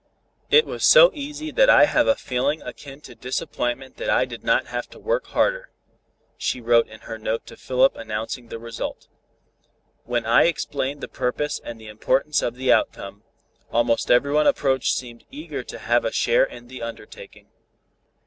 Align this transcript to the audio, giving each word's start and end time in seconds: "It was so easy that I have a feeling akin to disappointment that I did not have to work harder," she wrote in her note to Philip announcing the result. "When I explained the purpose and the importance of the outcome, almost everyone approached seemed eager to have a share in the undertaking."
"It 0.49 0.65
was 0.65 0.83
so 0.83 1.11
easy 1.13 1.51
that 1.51 1.69
I 1.69 1.85
have 1.85 2.07
a 2.07 2.15
feeling 2.15 2.63
akin 2.63 3.01
to 3.01 3.13
disappointment 3.13 3.97
that 3.97 4.09
I 4.09 4.25
did 4.25 4.43
not 4.43 4.65
have 4.65 4.89
to 4.89 4.97
work 4.99 5.27
harder," 5.27 5.69
she 6.37 6.59
wrote 6.59 6.87
in 6.87 7.01
her 7.01 7.19
note 7.19 7.45
to 7.45 7.55
Philip 7.55 7.95
announcing 7.95 8.47
the 8.47 8.57
result. 8.57 9.07
"When 10.05 10.25
I 10.25 10.45
explained 10.45 11.01
the 11.01 11.07
purpose 11.07 11.61
and 11.63 11.79
the 11.79 11.85
importance 11.87 12.41
of 12.41 12.55
the 12.55 12.73
outcome, 12.73 13.21
almost 13.71 14.09
everyone 14.09 14.47
approached 14.47 14.97
seemed 14.97 15.23
eager 15.29 15.61
to 15.65 15.77
have 15.77 16.03
a 16.03 16.11
share 16.11 16.45
in 16.45 16.67
the 16.67 16.81
undertaking." 16.81 17.49